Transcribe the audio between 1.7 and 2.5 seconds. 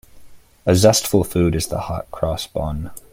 hot-cross